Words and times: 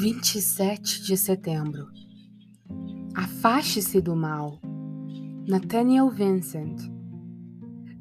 27 0.00 1.02
de 1.02 1.16
setembro. 1.16 1.88
Afaste-se 3.16 4.00
do 4.00 4.14
mal. 4.14 4.60
Nathaniel 5.44 6.08
Vincent. 6.08 6.88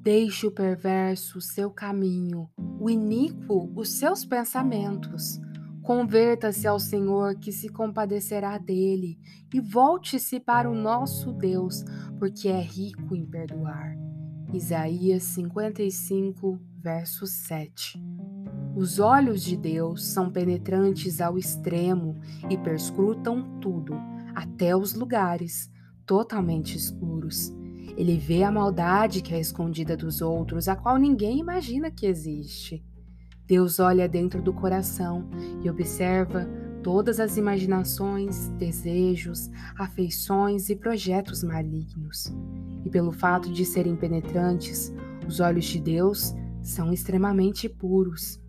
Deixe 0.03 0.45
o 0.45 0.51
perverso 0.51 1.39
o 1.39 1.41
seu 1.41 1.71
caminho, 1.71 2.51
o 2.79 2.87
iníquo 2.87 3.73
os 3.75 3.93
seus 3.93 4.23
pensamentos. 4.23 5.39
Converta-se 5.81 6.67
ao 6.67 6.79
Senhor 6.79 7.33
que 7.39 7.51
se 7.51 7.67
compadecerá 7.67 8.59
dele 8.59 9.17
e 9.51 9.59
volte-se 9.59 10.39
para 10.39 10.69
o 10.69 10.75
nosso 10.75 11.33
Deus, 11.33 11.83
porque 12.19 12.47
é 12.47 12.61
rico 12.61 13.15
em 13.15 13.25
perdoar. 13.25 13.97
Isaías 14.53 15.23
55, 15.23 16.61
verso 16.79 17.25
7. 17.25 17.99
Os 18.77 18.99
olhos 18.99 19.41
de 19.41 19.57
Deus 19.57 20.05
são 20.05 20.29
penetrantes 20.29 21.19
ao 21.19 21.35
extremo 21.35 22.15
e 22.47 22.55
perscrutam 22.55 23.59
tudo, 23.59 23.95
até 24.35 24.77
os 24.77 24.93
lugares 24.93 25.67
totalmente 26.05 26.77
escuros. 26.77 27.51
Ele 27.97 28.19
vê 28.19 28.43
a 28.43 28.51
maldade 28.51 29.23
que 29.23 29.33
é 29.33 29.39
escondida 29.39 29.97
dos 29.97 30.21
outros, 30.21 30.67
a 30.67 30.75
qual 30.75 30.95
ninguém 30.99 31.39
imagina 31.39 31.89
que 31.89 32.05
existe. 32.05 32.85
Deus 33.47 33.79
olha 33.79 34.07
dentro 34.07 34.43
do 34.43 34.53
coração 34.53 35.27
e 35.63 35.67
observa 35.67 36.47
todas 36.83 37.19
as 37.19 37.35
imaginações, 37.35 38.49
desejos, 38.59 39.49
afeições 39.75 40.69
e 40.69 40.75
projetos 40.75 41.41
malignos. 41.41 42.31
E 42.85 42.91
pelo 42.91 43.11
fato 43.11 43.51
de 43.51 43.65
serem 43.65 43.95
penetrantes, 43.95 44.93
os 45.27 45.39
olhos 45.39 45.65
de 45.65 45.81
Deus 45.81 46.35
são 46.61 46.93
extremamente 46.93 47.67
puros 47.67 48.39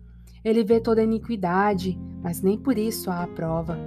ele 0.43 0.63
vê 0.63 0.79
toda 0.79 1.03
iniquidade, 1.03 1.99
mas 2.21 2.41
nem 2.41 2.57
por 2.57 2.77
isso 2.77 3.09
a 3.09 3.23
aprova. 3.23 3.77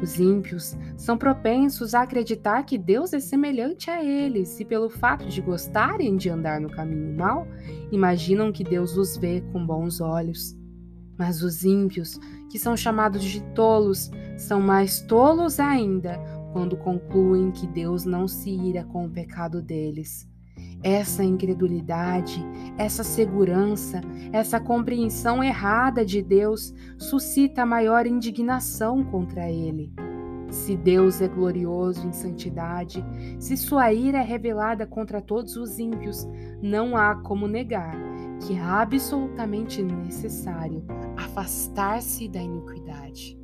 Os 0.00 0.18
ímpios 0.18 0.76
são 0.96 1.16
propensos 1.16 1.94
a 1.94 2.02
acreditar 2.02 2.62
que 2.64 2.78
Deus 2.78 3.12
é 3.12 3.20
semelhante 3.20 3.90
a 3.90 4.02
eles 4.02 4.58
e, 4.60 4.64
pelo 4.64 4.88
fato 4.88 5.26
de 5.26 5.40
gostarem 5.40 6.16
de 6.16 6.28
andar 6.28 6.60
no 6.60 6.70
caminho 6.70 7.16
mau, 7.16 7.46
imaginam 7.90 8.52
que 8.52 8.64
Deus 8.64 8.96
os 8.96 9.16
vê 9.16 9.40
com 9.52 9.64
bons 9.66 10.00
olhos. 10.00 10.56
Mas 11.18 11.42
os 11.42 11.64
ímpios, 11.64 12.18
que 12.50 12.58
são 12.58 12.76
chamados 12.76 13.22
de 13.22 13.40
tolos, 13.54 14.10
são 14.36 14.60
mais 14.60 15.00
tolos 15.00 15.60
ainda 15.60 16.18
quando 16.52 16.76
concluem 16.76 17.50
que 17.50 17.66
Deus 17.66 18.04
não 18.04 18.28
se 18.28 18.50
ira 18.50 18.84
com 18.84 19.06
o 19.06 19.10
pecado 19.10 19.60
deles. 19.60 20.28
Essa 20.82 21.24
incredulidade, 21.24 22.44
essa 22.76 23.02
segurança, 23.02 24.00
essa 24.32 24.60
compreensão 24.60 25.42
errada 25.42 26.04
de 26.04 26.22
Deus 26.22 26.74
suscita 26.98 27.64
maior 27.64 28.06
indignação 28.06 29.02
contra 29.02 29.50
ele. 29.50 29.92
Se 30.50 30.76
Deus 30.76 31.20
é 31.20 31.26
glorioso 31.26 32.06
em 32.06 32.12
santidade, 32.12 33.04
se 33.38 33.56
sua 33.56 33.92
ira 33.92 34.18
é 34.18 34.22
revelada 34.22 34.86
contra 34.86 35.20
todos 35.20 35.56
os 35.56 35.78
ímpios, 35.78 36.28
não 36.62 36.96
há 36.96 37.16
como 37.16 37.48
negar 37.48 37.96
que 38.46 38.54
é 38.54 38.60
absolutamente 38.60 39.82
necessário 39.82 40.84
afastar-se 41.16 42.28
da 42.28 42.40
iniquidade. 42.40 43.43